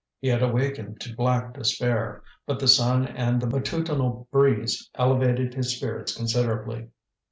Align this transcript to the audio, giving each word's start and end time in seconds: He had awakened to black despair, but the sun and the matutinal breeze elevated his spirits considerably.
He 0.19 0.29
had 0.29 0.41
awakened 0.41 0.99
to 1.01 1.15
black 1.15 1.53
despair, 1.53 2.23
but 2.47 2.57
the 2.59 2.67
sun 2.67 3.05
and 3.07 3.39
the 3.39 3.45
matutinal 3.45 4.27
breeze 4.31 4.89
elevated 4.95 5.53
his 5.53 5.75
spirits 5.77 6.17
considerably. 6.17 6.89